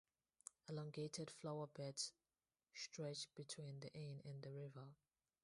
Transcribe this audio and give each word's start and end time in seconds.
Elongated 0.67 1.29
flower 1.29 1.67
beds 1.67 2.11
stretch 2.73 3.27
between 3.35 3.81
the 3.81 3.93
inn 3.93 4.19
and 4.25 4.41
the 4.41 4.51
river. 4.51 4.95